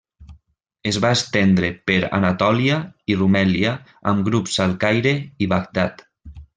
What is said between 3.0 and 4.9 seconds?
i Rumèlia amb grups al